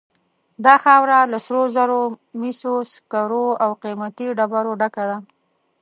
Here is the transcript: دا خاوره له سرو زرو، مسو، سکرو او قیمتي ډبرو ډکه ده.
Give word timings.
دا 0.65 0.75
خاوره 0.83 1.19
له 1.31 1.37
سرو 1.45 1.63
زرو، 1.75 2.01
مسو، 2.39 2.73
سکرو 2.93 3.45
او 3.63 3.71
قیمتي 3.83 4.27
ډبرو 4.37 4.73
ډکه 4.81 5.03
ده. 5.09 5.17